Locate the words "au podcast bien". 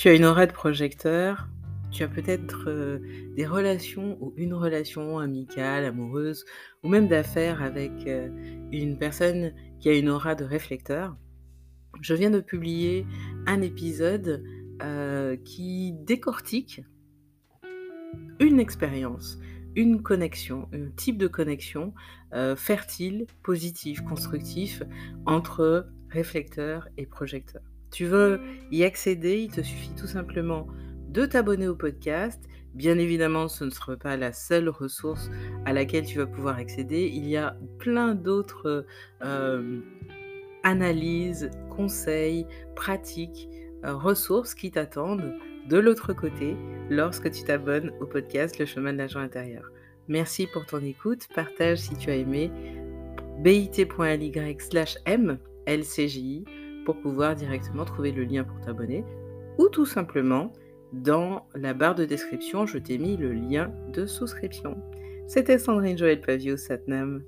31.68-32.98